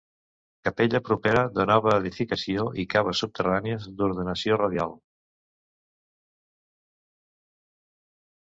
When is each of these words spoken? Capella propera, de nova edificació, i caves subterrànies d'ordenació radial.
Capella 0.67 1.01
propera, 1.09 1.41
de 1.57 1.65
nova 1.71 1.93
edificació, 2.03 2.65
i 2.83 2.85
caves 2.93 3.21
subterrànies 3.25 3.87
d'ordenació 3.99 4.59
radial. 4.63 4.97